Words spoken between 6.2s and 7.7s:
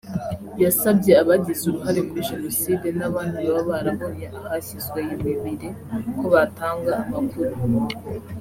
batanga amakuru